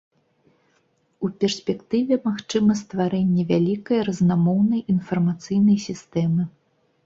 [1.27, 6.43] У перспектыве магчыма стварэнне вялікай разнамоўнай інфармацыйнай сістэмы.